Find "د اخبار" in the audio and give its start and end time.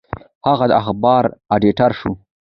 0.71-1.23